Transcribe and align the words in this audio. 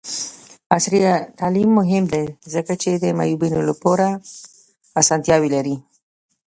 عصري 0.75 0.99
تعلیم 1.39 1.69
مهم 1.79 2.03
دی 2.13 2.25
ځکه 2.53 2.73
چې 2.81 2.89
د 2.93 3.05
معیوبینو 3.19 3.59
لپاره 3.69 4.07
اسانتیاوې 5.01 5.49
لري. 5.55 5.75